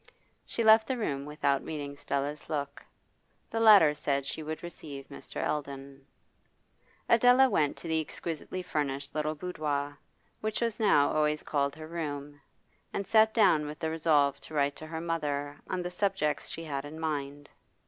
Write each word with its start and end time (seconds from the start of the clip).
She 0.47 0.63
left 0.63 0.87
the 0.87 0.97
room 0.97 1.27
without 1.27 1.61
meeting 1.61 1.95
Stella's 1.95 2.49
look. 2.49 2.83
The 3.51 3.59
latter 3.59 3.93
said 3.93 4.25
she 4.25 4.41
would 4.41 4.63
receive 4.63 5.07
Mr. 5.09 5.43
Eldon. 5.45 6.07
Adela 7.07 7.47
went 7.51 7.77
to 7.77 7.87
the 7.87 8.01
exquisitely 8.01 8.63
furnished 8.63 9.13
little 9.13 9.35
boudoir, 9.35 9.99
which 10.39 10.59
was 10.59 10.79
now 10.79 11.11
always 11.13 11.43
called 11.43 11.75
her 11.75 11.85
room, 11.87 12.41
and 12.91 13.05
sat 13.05 13.31
down 13.31 13.67
with 13.67 13.77
the 13.77 13.91
resolve 13.91 14.39
to 14.41 14.55
write 14.55 14.75
to 14.77 14.87
her 14.87 15.01
mother 15.01 15.61
on 15.69 15.83
the 15.83 15.91
subjects 15.91 16.49
she 16.49 16.63
had 16.63 16.83
in 16.83 16.99
mind. 16.99 17.51